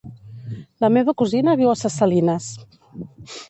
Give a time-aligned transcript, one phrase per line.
[0.85, 2.51] La meva cosina viu a Ses Salines.